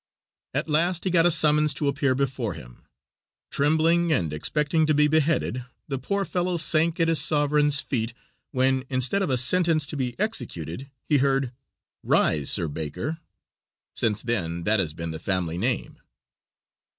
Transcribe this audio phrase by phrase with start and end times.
[0.55, 2.81] At last he got a summons to appear before him;
[3.51, 8.15] trembling and expecting to be beheaded, the poor fellow sank at his sovereign's feet,
[8.49, 11.51] when, instead of a sentence to be executed, he heard:
[12.01, 13.19] 'Rise, Sir Baker.'
[13.95, 15.99] Since then that has been the family name."